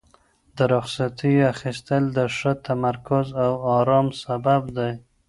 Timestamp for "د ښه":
2.17-2.51